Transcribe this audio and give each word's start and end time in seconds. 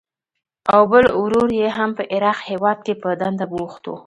او 0.73 0.81
بل 0.91 1.05
ورور 1.23 1.49
یې 1.61 1.67
هم 1.77 1.89
په 1.97 2.03
عراق 2.13 2.39
هېواد 2.49 2.77
کې 2.85 2.93
په 3.01 3.09
دنده 3.21 3.45
بوخت 3.51 3.83
و. 3.87 3.91